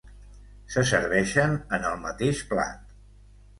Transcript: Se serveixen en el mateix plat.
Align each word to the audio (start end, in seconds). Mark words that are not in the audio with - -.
Se 0.75 0.83
serveixen 0.91 1.53
en 1.79 1.87
el 1.91 2.01
mateix 2.07 2.43
plat. 2.55 2.83